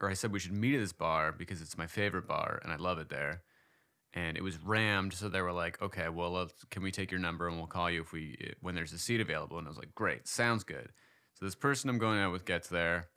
or 0.00 0.08
I 0.08 0.14
said 0.14 0.30
we 0.30 0.38
should 0.38 0.52
meet 0.52 0.76
at 0.76 0.80
this 0.80 0.92
bar 0.92 1.32
because 1.32 1.60
it's 1.60 1.76
my 1.76 1.88
favorite 1.88 2.28
bar 2.28 2.60
and 2.62 2.72
I 2.72 2.76
love 2.76 3.00
it 3.00 3.08
there. 3.08 3.42
And 4.12 4.36
it 4.36 4.44
was 4.44 4.56
rammed, 4.62 5.14
so 5.14 5.28
they 5.28 5.42
were 5.42 5.52
like, 5.52 5.82
"Okay, 5.82 6.08
well, 6.08 6.48
can 6.70 6.84
we 6.84 6.92
take 6.92 7.10
your 7.10 7.18
number 7.18 7.48
and 7.48 7.56
we'll 7.56 7.66
call 7.66 7.90
you 7.90 8.02
if 8.02 8.12
we 8.12 8.54
when 8.60 8.76
there's 8.76 8.92
a 8.92 9.00
seat 9.00 9.20
available?" 9.20 9.58
And 9.58 9.66
I 9.66 9.70
was 9.70 9.78
like, 9.78 9.96
"Great, 9.96 10.28
sounds 10.28 10.62
good." 10.62 10.90
So 11.32 11.44
this 11.44 11.56
person 11.56 11.90
I'm 11.90 11.98
going 11.98 12.20
out 12.20 12.30
with 12.30 12.44
gets 12.44 12.68
there, 12.68 13.08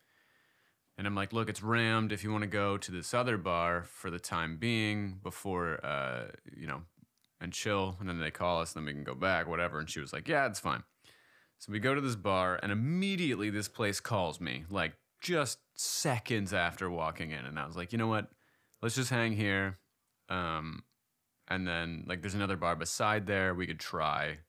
and 0.97 1.07
I'm 1.07 1.15
like, 1.15 1.33
"Look, 1.33 1.49
it's 1.49 1.63
rammed. 1.63 2.11
If 2.11 2.23
you 2.23 2.31
want 2.31 2.43
to 2.43 2.49
go 2.49 2.77
to 2.77 2.91
this 2.91 3.13
other 3.13 3.37
bar 3.37 3.83
for 3.83 4.09
the 4.09 4.19
time 4.19 4.57
being, 4.57 5.19
before 5.21 5.85
uh, 5.85 6.31
you 6.55 6.67
know, 6.67 6.83
and 7.39 7.53
chill, 7.53 7.97
and 7.99 8.09
then 8.09 8.19
they 8.19 8.31
call 8.31 8.61
us, 8.61 8.75
and 8.75 8.81
then 8.81 8.85
we 8.87 8.93
can 8.93 9.03
go 9.03 9.15
back, 9.15 9.47
whatever." 9.47 9.79
And 9.79 9.89
she 9.89 9.99
was 9.99 10.13
like, 10.13 10.27
"Yeah, 10.27 10.45
it's 10.47 10.59
fine." 10.59 10.83
So 11.59 11.71
we 11.71 11.79
go 11.79 11.95
to 11.95 12.01
this 12.01 12.15
bar, 12.15 12.59
and 12.61 12.71
immediately 12.71 13.49
this 13.49 13.67
place 13.67 13.99
calls 13.99 14.39
me, 14.39 14.65
like 14.69 14.93
just 15.21 15.59
seconds 15.75 16.53
after 16.53 16.89
walking 16.89 17.31
in. 17.31 17.45
And 17.45 17.59
I 17.59 17.65
was 17.65 17.75
like, 17.75 17.91
you 17.91 17.97
know 17.97 18.07
what? 18.07 18.27
Let's 18.81 18.95
just 18.95 19.09
hang 19.09 19.33
here. 19.33 19.79
Um, 20.29 20.83
and 21.47 21.67
then, 21.67 22.03
like, 22.07 22.21
there's 22.21 22.35
another 22.35 22.57
bar 22.57 22.75
beside 22.75 23.25
there 23.25 23.53
we 23.53 23.67
could 23.67 23.79
try 23.79 24.39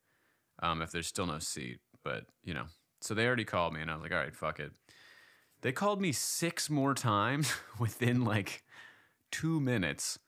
um, 0.61 0.81
if 0.81 0.91
there's 0.91 1.07
still 1.07 1.25
no 1.25 1.39
seat. 1.39 1.79
But, 2.03 2.25
you 2.43 2.53
know, 2.53 2.65
so 3.01 3.13
they 3.13 3.25
already 3.25 3.45
called 3.45 3.73
me, 3.73 3.81
and 3.81 3.89
I 3.89 3.93
was 3.93 4.03
like, 4.03 4.11
all 4.11 4.17
right, 4.17 4.35
fuck 4.35 4.59
it. 4.59 4.71
They 5.61 5.71
called 5.71 6.01
me 6.01 6.11
six 6.11 6.69
more 6.69 6.93
times 6.93 7.53
within 7.79 8.23
like 8.23 8.63
two 9.31 9.59
minutes. 9.59 10.19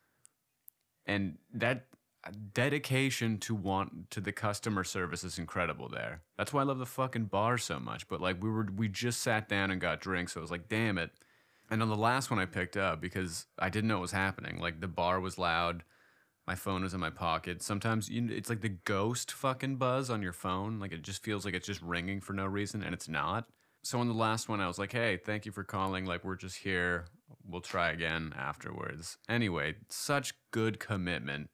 And 1.05 1.37
that 1.53 1.85
uh, 2.23 2.31
dedication 2.53 3.37
to 3.39 3.55
want 3.55 4.11
to 4.11 4.21
the 4.21 4.31
customer 4.31 4.83
service 4.83 5.23
is 5.23 5.39
incredible 5.39 5.89
there. 5.89 6.21
That's 6.37 6.53
why 6.53 6.61
I 6.61 6.65
love 6.65 6.79
the 6.79 6.85
fucking 6.85 7.25
bar 7.25 7.57
so 7.57 7.79
much. 7.79 8.07
But 8.07 8.21
like 8.21 8.41
we 8.41 8.49
were 8.49 8.67
we 8.75 8.87
just 8.87 9.21
sat 9.21 9.49
down 9.49 9.71
and 9.71 9.81
got 9.81 10.01
drinks, 10.01 10.33
so 10.33 10.39
I 10.39 10.41
was 10.41 10.51
like, 10.51 10.69
damn 10.69 10.97
it. 10.97 11.11
And 11.69 11.81
on 11.81 11.89
the 11.89 11.95
last 11.95 12.29
one 12.29 12.39
I 12.39 12.45
picked 12.45 12.77
up 12.77 12.99
because 13.01 13.45
I 13.57 13.69
didn't 13.69 13.87
know 13.87 13.95
what 13.95 14.01
was 14.01 14.11
happening. 14.11 14.59
Like 14.59 14.81
the 14.81 14.87
bar 14.87 15.19
was 15.19 15.37
loud, 15.37 15.83
my 16.45 16.55
phone 16.55 16.83
was 16.83 16.93
in 16.93 16.99
my 16.99 17.09
pocket. 17.09 17.61
Sometimes 17.63 18.09
you, 18.09 18.27
it's 18.29 18.49
like 18.49 18.61
the 18.61 18.69
ghost 18.69 19.31
fucking 19.31 19.77
buzz 19.77 20.09
on 20.09 20.21
your 20.21 20.33
phone. 20.33 20.79
Like 20.79 20.91
it 20.91 21.01
just 21.01 21.23
feels 21.23 21.45
like 21.45 21.53
it's 21.53 21.67
just 21.67 21.81
ringing 21.81 22.19
for 22.21 22.33
no 22.33 22.45
reason, 22.45 22.83
and 22.83 22.93
it's 22.93 23.09
not. 23.09 23.47
So 23.83 23.99
on 23.99 24.07
the 24.07 24.13
last 24.13 24.47
one, 24.47 24.61
I 24.61 24.67
was 24.67 24.77
like, 24.77 24.91
"Hey, 24.91 25.17
thank 25.17 25.45
you 25.45 25.51
for 25.51 25.63
calling. 25.63 26.05
Like 26.05 26.23
we're 26.23 26.35
just 26.35 26.57
here. 26.57 27.05
We'll 27.43 27.61
try 27.61 27.89
again 27.91 28.33
afterwards." 28.37 29.17
Anyway, 29.27 29.75
such 29.89 30.33
good 30.51 30.79
commitment 30.79 31.49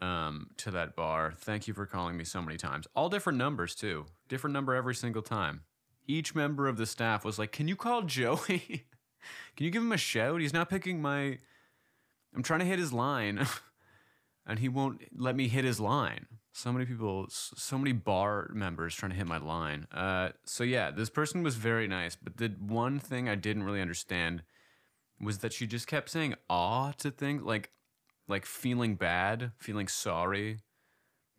um, 0.00 0.50
to 0.58 0.70
that 0.70 0.94
bar. 0.94 1.32
Thank 1.36 1.66
you 1.66 1.74
for 1.74 1.86
calling 1.86 2.16
me 2.16 2.24
so 2.24 2.40
many 2.40 2.56
times. 2.56 2.86
All 2.94 3.08
different 3.08 3.38
numbers 3.38 3.74
too. 3.74 4.06
Different 4.28 4.54
number 4.54 4.74
every 4.74 4.94
single 4.94 5.22
time. 5.22 5.62
Each 6.06 6.34
member 6.34 6.68
of 6.68 6.76
the 6.76 6.86
staff 6.86 7.24
was 7.24 7.38
like, 7.38 7.50
"Can 7.52 7.66
you 7.68 7.76
call 7.76 8.02
Joey? 8.02 8.86
Can 9.56 9.64
you 9.64 9.70
give 9.70 9.82
him 9.82 9.92
a 9.92 9.96
shout? 9.96 10.40
He's 10.40 10.52
not 10.52 10.68
picking 10.68 11.02
my. 11.02 11.38
I'm 12.34 12.42
trying 12.42 12.60
to 12.60 12.66
hit 12.66 12.78
his 12.78 12.92
line, 12.92 13.46
and 14.46 14.58
he 14.58 14.68
won't 14.68 15.02
let 15.16 15.34
me 15.34 15.48
hit 15.48 15.64
his 15.64 15.80
line." 15.80 16.26
So 16.56 16.72
many 16.72 16.86
people, 16.86 17.26
so 17.30 17.76
many 17.76 17.90
bar 17.90 18.48
members 18.54 18.94
trying 18.94 19.10
to 19.10 19.16
hit 19.16 19.26
my 19.26 19.38
line. 19.38 19.88
Uh, 19.90 20.28
so 20.44 20.62
yeah, 20.62 20.92
this 20.92 21.10
person 21.10 21.42
was 21.42 21.56
very 21.56 21.88
nice, 21.88 22.14
but 22.14 22.36
the 22.36 22.54
one 22.60 23.00
thing 23.00 23.28
I 23.28 23.34
didn't 23.34 23.64
really 23.64 23.80
understand 23.80 24.44
was 25.20 25.38
that 25.38 25.52
she 25.52 25.66
just 25.66 25.88
kept 25.88 26.10
saying 26.10 26.36
"aw" 26.48 26.92
to 26.98 27.10
things 27.10 27.42
like 27.42 27.70
like 28.28 28.46
feeling 28.46 28.94
bad, 28.94 29.50
feeling 29.58 29.88
sorry, 29.88 30.58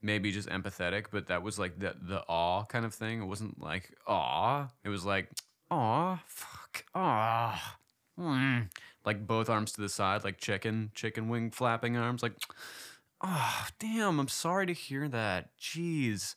maybe 0.01 0.33
just 0.33 0.49
empathetic, 0.49 1.05
but 1.11 1.27
that 1.27 1.41
was 1.41 1.57
like 1.57 1.79
the 1.79 1.95
the 2.01 2.21
awe 2.27 2.65
kind 2.65 2.85
of 2.85 2.93
thing. 2.93 3.21
It 3.21 3.25
wasn't 3.25 3.57
like 3.57 3.95
aw. 4.05 4.67
It 4.83 4.89
was 4.89 5.05
like 5.05 5.29
aw, 5.71 6.21
fuck, 6.27 6.83
aw. 6.93 7.77
Mm. 8.19 8.69
Like 9.05 9.25
both 9.25 9.49
arms 9.49 9.71
to 9.73 9.81
the 9.81 9.89
side, 9.89 10.25
like 10.25 10.39
chicken, 10.39 10.91
chicken 10.93 11.29
wing 11.29 11.51
flapping 11.51 11.95
arms, 11.95 12.21
like 12.21 12.33
oh 13.25 13.67
damn, 13.79 14.19
I'm 14.19 14.27
sorry 14.27 14.67
to 14.67 14.73
hear 14.73 15.07
that. 15.09 15.49
Jeez. 15.59 16.35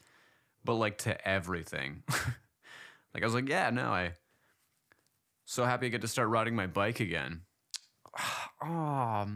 But 0.65 0.75
like 0.75 0.99
to 0.99 1.29
everything. 1.29 2.03
like 2.09 3.23
I 3.23 3.27
was 3.27 3.35
like, 3.35 3.49
yeah, 3.49 3.71
no, 3.71 3.91
I 3.91 4.13
so 5.45 5.65
happy 5.65 5.87
I 5.87 5.89
get 5.89 6.03
to 6.03 6.09
start 6.09 6.29
riding 6.29 6.55
my 6.55 6.67
bike 6.67 7.01
again 7.01 7.43
oh, 8.65 9.27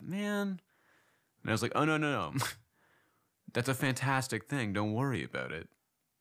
man. 0.00 0.60
And 1.42 1.48
I 1.48 1.52
was 1.52 1.62
like, 1.62 1.72
oh, 1.74 1.84
no, 1.84 1.96
no, 1.96 2.32
no. 2.32 2.44
That's 3.52 3.68
a 3.68 3.74
fantastic 3.74 4.46
thing. 4.46 4.72
Don't 4.72 4.92
worry 4.92 5.24
about 5.24 5.52
it. 5.52 5.68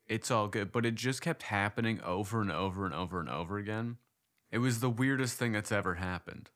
It's 0.07 0.31
all 0.31 0.47
good. 0.47 0.71
But 0.71 0.85
it 0.85 0.95
just 0.95 1.21
kept 1.21 1.43
happening 1.43 2.01
over 2.01 2.41
and 2.41 2.51
over 2.51 2.85
and 2.85 2.95
over 2.95 3.19
and 3.19 3.29
over 3.29 3.57
again. 3.57 3.97
It 4.51 4.59
was 4.59 4.79
the 4.79 4.89
weirdest 4.89 5.37
thing 5.37 5.51
that's 5.51 5.71
ever 5.71 5.95
happened. 5.95 6.49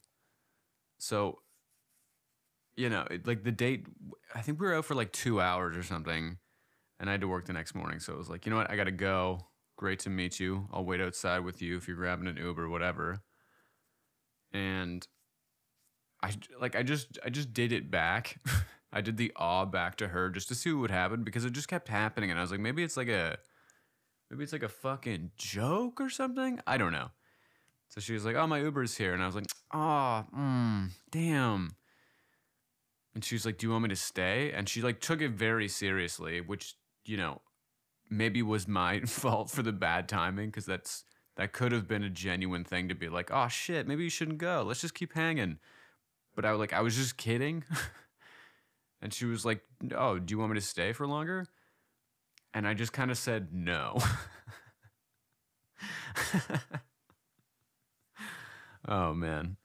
So, 0.98 1.40
you 2.76 2.90
know, 2.90 3.06
it, 3.10 3.28
like 3.28 3.44
the 3.44 3.52
date, 3.52 3.88
I 4.34 4.42
think 4.42 4.60
we 4.60 4.68
were 4.68 4.76
out 4.76 4.86
for 4.86 4.96
like 4.96 5.12
two 5.12 5.40
hours 5.40 5.78
or 5.78 5.84
something. 5.84 6.38
And 7.00 7.10
I 7.10 7.14
had 7.14 7.22
to 7.22 7.28
work 7.28 7.46
the 7.46 7.54
next 7.54 7.76
morning. 7.76 8.00
So 8.00 8.14
it 8.14 8.18
was 8.18 8.30
like, 8.30 8.46
you 8.46 8.50
know 8.50 8.58
what? 8.58 8.72
I 8.72 8.76
got 8.76 8.86
to 8.86 8.92
go. 8.92 9.48
Great 9.78 10.00
to 10.00 10.10
meet 10.10 10.40
you. 10.40 10.68
I'll 10.72 10.86
wait 10.86 11.02
outside 11.02 11.40
with 11.40 11.62
you 11.62 11.76
if 11.78 11.88
you're 11.88 11.98
grabbing 11.98 12.28
an 12.28 12.38
Uber, 12.38 12.70
whatever. 12.70 13.24
And 14.54 15.06
I 16.22 16.32
like 16.62 16.76
I 16.76 16.84
just 16.84 17.18
I 17.26 17.30
just 17.30 17.54
did 17.54 17.72
it 17.74 17.92
back. 17.92 18.38
I 18.94 19.02
did 19.02 19.18
the 19.18 19.34
awe 19.36 19.66
back 19.66 19.98
to 19.98 20.08
her 20.10 20.30
just 20.30 20.48
to 20.50 20.56
see 20.56 20.72
what 20.72 20.82
would 20.82 20.92
happen 20.92 21.24
because 21.24 21.44
it 21.44 21.54
just 21.54 21.68
kept 21.68 21.88
happening 21.88 22.30
and 22.30 22.38
I 22.38 22.44
was 22.44 22.52
like 22.52 22.60
maybe 22.60 22.84
it's 22.84 22.96
like 22.96 23.08
a 23.08 23.40
maybe 24.30 24.44
it's 24.44 24.54
like 24.54 24.64
a 24.64 24.70
fucking 24.70 25.32
joke 25.36 26.00
or 26.00 26.10
something. 26.10 26.60
I 26.68 26.78
don't 26.78 26.94
know. 26.94 27.10
So 27.90 28.02
she 28.02 28.14
was 28.14 28.26
like, 28.26 28.36
"Oh, 28.36 28.48
my 28.48 28.60
Uber's 28.60 28.98
here," 28.98 29.14
and 29.14 29.22
I 29.22 29.28
was 29.28 29.36
like, 29.36 29.46
"Oh, 29.72 30.26
mm, 30.36 30.90
damn." 31.12 31.76
And 33.16 33.24
she 33.24 33.36
was 33.36 33.46
like, 33.46 33.58
"Do 33.58 33.68
you 33.68 33.72
want 33.72 33.84
me 33.84 33.90
to 33.90 33.96
stay?" 33.96 34.52
And 34.52 34.68
she 34.68 34.82
like 34.82 35.00
took 35.00 35.22
it 35.22 35.32
very 35.32 35.68
seriously, 35.68 36.42
which 36.42 36.76
you 37.06 37.18
know 37.18 37.42
maybe 38.10 38.42
was 38.42 38.68
my 38.68 39.00
fault 39.02 39.52
for 39.52 39.64
the 39.64 39.72
bad 39.72 40.10
timing 40.10 40.50
because 40.50 40.66
that's 40.66 41.04
that 41.36 41.52
could 41.52 41.72
have 41.72 41.88
been 41.88 42.04
a 42.04 42.10
genuine 42.10 42.64
thing 42.64 42.90
to 42.90 42.96
be 42.96 43.10
like, 43.10 43.30
"Oh 43.32 43.48
shit, 43.48 43.88
maybe 43.88 44.04
you 44.04 44.10
shouldn't 44.10 44.40
go. 44.40 44.64
Let's 44.66 44.82
just 44.82 44.96
keep 44.96 45.14
hanging." 45.14 45.60
But 46.36 46.46
I 46.46 46.52
was 46.52 46.60
like, 46.60 46.74
I 46.74 46.82
was 46.82 46.96
just 46.96 47.18
kidding. 47.18 47.64
and 49.02 49.14
she 49.14 49.26
was 49.26 49.46
like, 49.46 49.62
"Oh, 49.96 50.20
do 50.20 50.34
you 50.34 50.40
want 50.40 50.52
me 50.52 50.60
to 50.60 50.66
stay 50.66 50.94
for 50.94 51.08
longer?" 51.08 51.46
And 52.54 52.68
I 52.68 52.74
just 52.74 52.94
kind 52.94 53.12
of 53.12 53.18
said 53.18 53.54
no. 53.54 53.98
oh 58.88 59.14
man. 59.14 59.58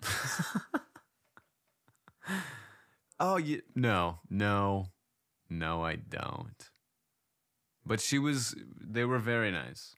Oh, 3.21 3.37
you 3.37 3.63
no, 3.75 4.21
no, 4.31 4.87
no, 5.49 5.85
I 5.85 5.97
don't. 5.97 6.71
But 7.85 8.01
she 8.01 8.19
was. 8.19 8.55
They 8.81 9.05
were 9.05 9.19
very 9.19 9.51
nice. 9.51 9.97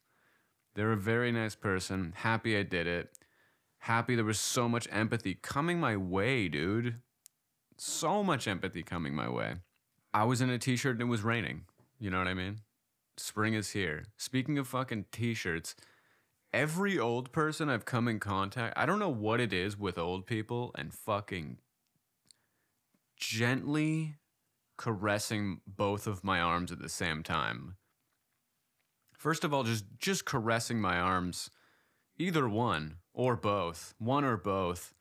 They 0.75 0.83
were 0.83 0.93
a 0.93 0.97
very 0.97 1.31
nice 1.31 1.55
person. 1.55 2.13
Happy 2.15 2.57
I 2.57 2.63
did 2.63 2.87
it 2.87 3.09
happy 3.81 4.15
there 4.15 4.25
was 4.25 4.39
so 4.39 4.69
much 4.69 4.87
empathy 4.91 5.35
coming 5.35 5.79
my 5.79 5.97
way, 5.97 6.47
dude. 6.47 6.95
So 7.77 8.23
much 8.23 8.47
empathy 8.47 8.83
coming 8.83 9.15
my 9.15 9.29
way. 9.29 9.55
I 10.13 10.23
was 10.23 10.41
in 10.41 10.49
a 10.49 10.57
t 10.57 10.75
shirt 10.75 10.93
and 10.93 11.01
it 11.01 11.05
was 11.05 11.23
raining. 11.23 11.63
You 11.99 12.09
know 12.11 12.19
what 12.19 12.27
I 12.27 12.33
mean? 12.33 12.59
Spring 13.17 13.53
is 13.53 13.71
here. 13.71 14.05
Speaking 14.17 14.57
of 14.57 14.67
fucking 14.67 15.05
t 15.11 15.33
shirts, 15.33 15.75
every 16.53 16.99
old 16.99 17.31
person 17.31 17.69
I've 17.69 17.85
come 17.85 18.07
in 18.07 18.19
contact, 18.19 18.77
I 18.77 18.85
don't 18.85 18.99
know 18.99 19.09
what 19.09 19.39
it 19.39 19.51
is 19.51 19.77
with 19.77 19.97
old 19.97 20.25
people 20.27 20.71
and 20.77 20.93
fucking 20.93 21.57
gently 23.21 24.15
caressing 24.77 25.61
both 25.65 26.07
of 26.07 26.23
my 26.23 26.41
arms 26.41 26.71
at 26.71 26.79
the 26.79 26.89
same 26.89 27.23
time. 27.23 27.77
First 29.17 29.43
of 29.43 29.53
all, 29.53 29.63
just 29.63 29.85
just 29.99 30.25
caressing 30.25 30.81
my 30.81 30.97
arms, 30.99 31.49
either 32.17 32.49
one 32.49 32.97
or 33.13 33.35
both, 33.37 33.93
one 33.99 34.25
or 34.25 34.37
both. 34.37 34.93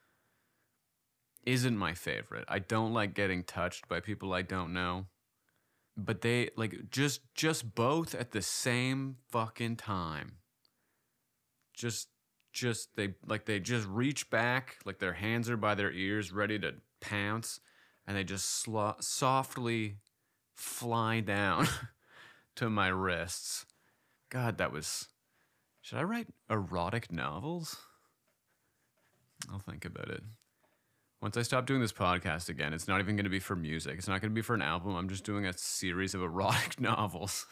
isn't 1.46 1.76
my 1.76 1.94
favorite. 1.94 2.44
I 2.48 2.58
don't 2.58 2.92
like 2.92 3.14
getting 3.14 3.44
touched 3.44 3.88
by 3.88 4.00
people 4.00 4.32
I 4.34 4.42
don't 4.42 4.72
know. 4.72 5.06
But 5.96 6.20
they 6.22 6.50
like 6.56 6.90
just 6.90 7.20
just 7.34 7.74
both 7.74 8.14
at 8.14 8.32
the 8.32 8.42
same 8.42 9.16
fucking 9.30 9.76
time. 9.76 10.38
Just 11.74 12.08
just 12.52 12.96
they 12.96 13.14
like 13.26 13.46
they 13.46 13.60
just 13.60 13.86
reach 13.88 14.28
back 14.30 14.76
like 14.84 14.98
their 14.98 15.14
hands 15.14 15.48
are 15.48 15.56
by 15.56 15.74
their 15.74 15.92
ears 15.92 16.32
ready 16.32 16.58
to 16.58 16.74
pounce 17.00 17.60
and 18.10 18.18
they 18.18 18.24
just 18.24 18.46
slo- 18.46 18.96
softly 18.98 19.98
fly 20.56 21.20
down 21.20 21.68
to 22.56 22.68
my 22.68 22.88
wrists. 22.88 23.66
God, 24.30 24.58
that 24.58 24.72
was 24.72 25.06
Should 25.80 25.98
I 25.98 26.02
write 26.02 26.26
erotic 26.50 27.12
novels? 27.12 27.76
I'll 29.48 29.60
think 29.60 29.84
about 29.84 30.08
it. 30.08 30.24
Once 31.22 31.36
I 31.36 31.42
stop 31.42 31.66
doing 31.66 31.80
this 31.80 31.92
podcast 31.92 32.48
again, 32.48 32.72
it's 32.72 32.88
not 32.88 32.98
even 32.98 33.14
going 33.14 33.24
to 33.24 33.30
be 33.30 33.38
for 33.38 33.54
music. 33.54 33.98
It's 33.98 34.08
not 34.08 34.20
going 34.20 34.32
to 34.32 34.34
be 34.34 34.42
for 34.42 34.54
an 34.54 34.62
album. 34.62 34.96
I'm 34.96 35.08
just 35.08 35.22
doing 35.22 35.46
a 35.46 35.56
series 35.56 36.12
of 36.12 36.20
erotic 36.20 36.80
novels. 36.80 37.46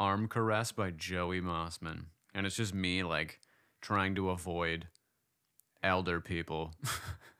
Arm 0.00 0.28
Caress 0.28 0.72
by 0.72 0.92
Joey 0.92 1.42
Mossman. 1.42 2.06
And 2.34 2.46
it's 2.46 2.56
just 2.56 2.72
me, 2.72 3.02
like, 3.02 3.38
trying 3.82 4.14
to 4.14 4.30
avoid 4.30 4.88
elder 5.82 6.22
people. 6.22 6.72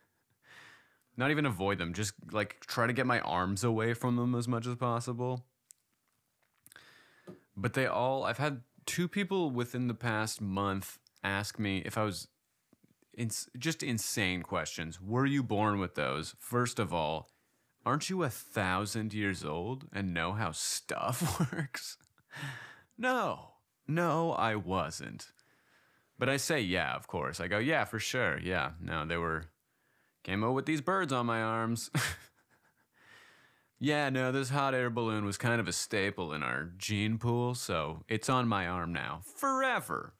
not 1.16 1.30
even 1.30 1.46
avoid 1.46 1.78
them, 1.78 1.94
just, 1.94 2.14
like, 2.32 2.60
try 2.66 2.86
to 2.86 2.92
get 2.92 3.06
my 3.06 3.20
arms 3.20 3.64
away 3.64 3.94
from 3.94 4.16
them 4.16 4.34
as 4.34 4.48
much 4.48 4.66
as 4.66 4.76
possible. 4.76 5.44
But 7.56 7.74
they 7.74 7.86
all, 7.86 8.24
I've 8.24 8.38
had 8.38 8.62
two 8.86 9.08
people 9.08 9.50
within 9.50 9.88
the 9.88 9.94
past 9.94 10.40
month 10.40 10.98
ask 11.22 11.58
me 11.58 11.78
if 11.84 11.96
I 11.96 12.04
was 12.04 12.28
ins- 13.16 13.48
just 13.58 13.82
insane 13.82 14.42
questions. 14.42 15.00
Were 15.00 15.26
you 15.26 15.42
born 15.42 15.78
with 15.78 15.94
those? 15.94 16.34
First 16.38 16.78
of 16.78 16.92
all, 16.92 17.30
aren't 17.86 18.10
you 18.10 18.22
a 18.22 18.28
thousand 18.30 19.14
years 19.14 19.44
old 19.44 19.86
and 19.92 20.12
know 20.14 20.32
how 20.32 20.52
stuff 20.52 21.40
works? 21.52 21.96
no, 22.98 23.50
no, 23.86 24.32
I 24.32 24.56
wasn't. 24.56 25.32
But 26.18 26.28
I 26.28 26.36
say, 26.36 26.60
yeah, 26.60 26.94
of 26.94 27.06
course. 27.06 27.40
I 27.40 27.48
go, 27.48 27.58
yeah, 27.58 27.84
for 27.84 27.98
sure. 27.98 28.38
Yeah, 28.38 28.72
no, 28.80 29.04
they 29.04 29.16
were 29.16 29.44
came 30.24 30.42
out 30.42 30.54
with 30.54 30.66
these 30.66 30.80
birds 30.80 31.12
on 31.12 31.26
my 31.26 31.40
arms. 31.40 31.90
yeah, 33.78 34.10
no, 34.10 34.32
this 34.32 34.48
hot 34.48 34.74
air 34.74 34.90
balloon 34.90 35.24
was 35.24 35.36
kind 35.36 35.60
of 35.60 35.68
a 35.68 35.72
staple 35.72 36.32
in 36.32 36.42
our 36.42 36.72
gene 36.76 37.18
pool, 37.18 37.54
so 37.54 38.02
it's 38.08 38.28
on 38.28 38.48
my 38.48 38.66
arm 38.66 38.92
now 38.92 39.20
forever. 39.36 40.14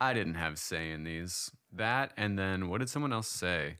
I 0.00 0.12
didn't 0.12 0.34
have 0.34 0.58
say 0.58 0.90
in 0.90 1.04
these. 1.04 1.50
That 1.72 2.12
and 2.16 2.38
then 2.38 2.68
what 2.68 2.78
did 2.78 2.90
someone 2.90 3.12
else 3.12 3.28
say? 3.28 3.78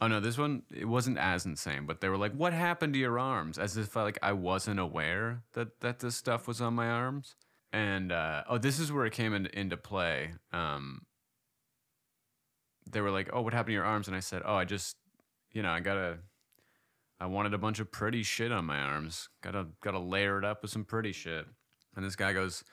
Oh 0.00 0.08
no, 0.08 0.20
this 0.20 0.38
one 0.38 0.62
it 0.74 0.86
wasn't 0.86 1.18
as 1.18 1.44
insane, 1.44 1.84
but 1.86 2.00
they 2.00 2.08
were 2.08 2.16
like, 2.16 2.32
"What 2.32 2.52
happened 2.52 2.92
to 2.94 2.98
your 2.98 3.18
arms?" 3.18 3.58
As 3.58 3.76
if 3.76 3.96
like 3.96 4.18
I 4.22 4.32
wasn't 4.32 4.80
aware 4.80 5.42
that 5.54 5.80
that 5.80 5.98
this 5.98 6.16
stuff 6.16 6.46
was 6.46 6.60
on 6.60 6.74
my 6.74 6.88
arms. 6.88 7.34
And 7.72 8.12
uh, 8.12 8.44
oh, 8.48 8.58
this 8.58 8.78
is 8.78 8.92
where 8.92 9.04
it 9.06 9.12
came 9.12 9.34
in, 9.34 9.46
into 9.46 9.76
play. 9.76 10.34
Um, 10.52 11.02
they 12.90 13.00
were 13.00 13.10
like, 13.10 13.28
"Oh, 13.32 13.42
what 13.42 13.52
happened 13.52 13.70
to 13.70 13.74
your 13.74 13.84
arms?" 13.84 14.08
And 14.08 14.16
I 14.16 14.20
said, 14.20 14.42
"Oh, 14.44 14.54
I 14.54 14.64
just, 14.64 14.96
you 15.52 15.62
know, 15.62 15.70
I 15.70 15.80
gotta, 15.80 16.18
I 17.20 17.26
wanted 17.26 17.54
a 17.54 17.58
bunch 17.58 17.80
of 17.80 17.90
pretty 17.90 18.22
shit 18.22 18.52
on 18.52 18.64
my 18.64 18.78
arms. 18.78 19.28
Gotta, 19.42 19.66
gotta 19.82 19.98
layer 19.98 20.38
it 20.38 20.44
up 20.44 20.62
with 20.62 20.70
some 20.70 20.84
pretty 20.84 21.12
shit." 21.12 21.46
And 21.94 22.04
this 22.04 22.16
guy 22.16 22.32
goes, 22.32 22.64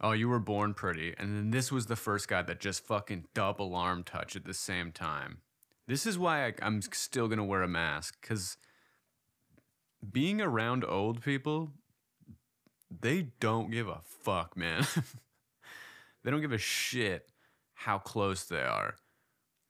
"Oh, 0.00 0.12
you 0.12 0.28
were 0.28 0.38
born 0.38 0.74
pretty." 0.74 1.14
And 1.16 1.36
then 1.36 1.50
this 1.50 1.72
was 1.72 1.86
the 1.86 1.96
first 1.96 2.28
guy 2.28 2.42
that 2.42 2.60
just 2.60 2.86
fucking 2.86 3.26
double 3.34 3.74
arm 3.74 4.04
touch 4.04 4.36
at 4.36 4.44
the 4.44 4.54
same 4.54 4.92
time. 4.92 5.38
This 5.86 6.06
is 6.06 6.18
why 6.18 6.46
I, 6.46 6.54
I'm 6.62 6.82
still 6.82 7.28
gonna 7.28 7.44
wear 7.44 7.62
a 7.62 7.68
mask 7.68 8.18
because 8.20 8.56
being 10.12 10.40
around 10.40 10.84
old 10.84 11.22
people, 11.22 11.70
they 12.90 13.28
don't 13.40 13.70
give 13.70 13.88
a 13.88 14.00
fuck, 14.22 14.56
man. 14.56 14.86
they 16.22 16.30
don't 16.30 16.42
give 16.42 16.52
a 16.52 16.58
shit 16.58 17.30
how 17.74 17.98
close 17.98 18.44
they 18.44 18.62
are 18.62 18.96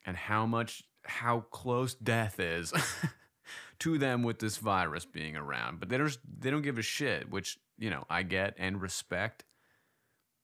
and 0.04 0.16
how 0.16 0.46
much 0.46 0.84
how 1.04 1.40
close 1.50 1.94
death 1.94 2.40
is 2.40 2.72
to 3.78 3.98
them 3.98 4.22
with 4.22 4.38
this 4.38 4.56
virus 4.56 5.04
being 5.04 5.36
around. 5.36 5.80
But 5.80 5.88
they 5.88 5.98
don't 5.98 6.16
they 6.38 6.50
don't 6.50 6.62
give 6.62 6.78
a 6.78 6.82
shit, 6.82 7.30
which, 7.30 7.58
you 7.78 7.90
know, 7.90 8.04
I 8.08 8.22
get 8.22 8.54
and 8.58 8.80
respect. 8.80 9.44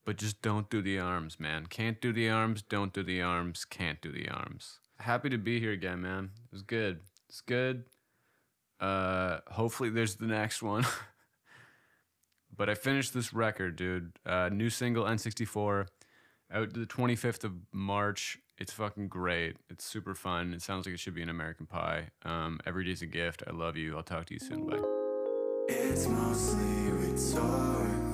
But 0.05 0.17
just 0.17 0.43
don't 0.43 0.69
do 0.71 0.81
the 0.83 0.99
arms, 0.99 1.39
man. 1.39 1.67
Can't 1.67 2.01
do 2.01 2.13
the 2.13 2.31
arms, 2.31 2.63
don't 2.63 2.93
do 2.93 3.03
the 3.03 3.21
arms, 3.23 3.65
can't 3.65 4.01
do 4.01 4.11
the 4.11 4.29
arms. 4.29 4.81
Happy 4.99 5.29
to 5.31 5.39
be 5.39 5.61
here 5.61 5.73
again, 5.73 6.01
man. 6.01 6.31
It 6.47 6.53
was 6.53 6.63
good. 6.63 7.01
It's 7.29 7.41
good. 7.41 7.85
Uh 8.81 9.41
hopefully 9.49 9.91
there's 9.91 10.17
the 10.17 10.27
next 10.27 10.63
one. 10.63 10.87
but 12.57 12.69
I 12.69 12.75
finished 12.75 13.15
this 13.15 13.33
record, 13.33 13.77
dude. 13.77 14.13
Uh, 14.27 14.51
new 14.53 14.69
single 14.69 15.05
N64 15.05 15.87
out 16.53 16.75
the 16.75 16.87
25th 16.87 17.45
of 17.45 17.53
March. 17.73 18.39
It's 18.61 18.73
fucking 18.73 19.09
great. 19.09 19.57
It's 19.71 19.87
super 19.87 20.15
fun. 20.15 20.53
It 20.53 20.61
sounds 20.61 20.85
like 20.85 20.95
it 20.95 21.01
should 21.01 21.15
be 21.15 21.23
an 21.23 21.31
American 21.31 21.65
Pie. 21.65 22.11
Um, 22.27 22.61
every 22.67 22.85
day's 22.85 23.01
a 23.01 23.07
gift. 23.07 23.43
I 23.47 23.53
love 23.53 23.77
you. 23.77 23.97
I'll 23.97 24.03
talk 24.03 24.27
to 24.27 24.35
you 24.35 24.41
soon. 24.41 24.67
Bye. 24.67 24.83
It's 25.69 26.07
mostly 26.07 26.91
rhetorical. 26.91 28.10